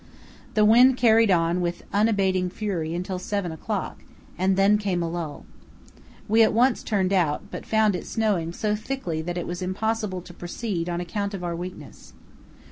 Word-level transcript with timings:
The 0.55 0.65
wind 0.65 0.97
carried 0.97 1.29
on 1.29 1.61
with 1.61 1.83
unabating 1.93 2.49
fury 2.49 2.95
until 2.95 3.19
7 3.19 3.51
o'clock, 3.51 3.99
and 4.35 4.57
then 4.57 4.79
came 4.79 5.03
a 5.03 5.07
lull. 5.07 5.45
We 6.27 6.41
at 6.41 6.53
once 6.53 6.81
turned 6.81 7.13
out, 7.13 7.51
but 7.51 7.67
found 7.67 7.95
it 7.95 8.07
snowing 8.07 8.51
so 8.51 8.75
thickly 8.75 9.21
that 9.21 9.37
it 9.37 9.45
was 9.45 9.61
impossible 9.61 10.21
to 10.23 10.33
proceed 10.33 10.89
on 10.89 11.01
account 11.01 11.35
of 11.35 11.43
our 11.43 11.55
weakness. 11.55 12.13